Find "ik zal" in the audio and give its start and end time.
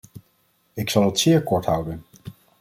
0.73-1.05